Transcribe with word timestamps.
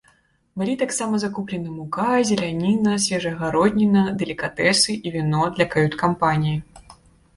Былі 0.61 0.71
таксама 0.83 1.17
закуплены 1.23 1.69
мука, 1.79 2.07
зеляніна 2.31 2.95
і 3.01 3.03
свежая 3.05 3.35
гародніна, 3.43 4.01
далікатэсы 4.23 4.97
і 5.09 5.15
віно 5.17 5.43
для 5.59 5.65
кают-кампаніі. 5.75 6.57